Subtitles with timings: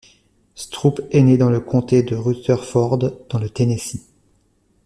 [0.55, 4.01] Stroop est né dans le comté de Rutherford dans le Tennessee.